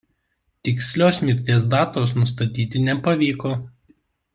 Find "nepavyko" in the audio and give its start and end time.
2.91-3.57